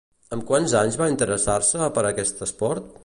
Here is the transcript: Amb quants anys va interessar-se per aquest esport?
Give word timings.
Amb 0.35 0.45
quants 0.51 0.73
anys 0.79 0.97
va 1.01 1.09
interessar-se 1.11 1.91
per 1.99 2.05
aquest 2.13 2.43
esport? 2.47 2.91